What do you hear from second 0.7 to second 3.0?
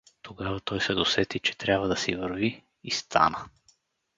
се досети, че трябва да си върви— и